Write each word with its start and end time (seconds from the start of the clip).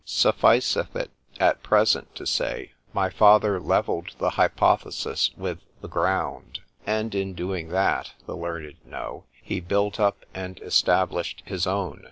——Sufficeth 0.03 0.95
it, 0.95 1.11
at 1.39 1.61
present 1.61 2.15
to 2.15 2.25
say, 2.25 2.71
my 2.91 3.11
father 3.11 3.59
levelled 3.59 4.15
the 4.17 4.31
hypothesis 4.31 5.29
with 5.37 5.59
the 5.81 5.87
ground, 5.87 6.59
and 6.87 7.13
in 7.13 7.35
doing 7.35 7.67
that, 7.69 8.13
the 8.25 8.35
learned 8.35 8.77
know, 8.83 9.25
he 9.43 9.59
built 9.59 9.99
up 9.99 10.25
and 10.33 10.59
established 10.63 11.43
his 11.45 11.67
own. 11.67 11.99